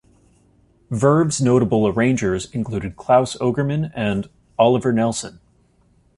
[0.89, 5.39] Verve's notable arrangers included Claus Ogerman and Oliver Nelson.